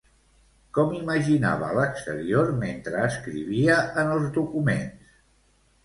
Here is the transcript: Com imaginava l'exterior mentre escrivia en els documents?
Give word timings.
Com 0.77 0.95
imaginava 0.99 1.69
l'exterior 1.79 2.51
mentre 2.65 3.05
escrivia 3.11 3.79
en 4.05 4.13
els 4.19 4.31
documents? 4.41 5.19